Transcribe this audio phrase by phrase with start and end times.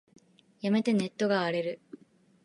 [0.61, 1.79] やめて、ネットが荒れる。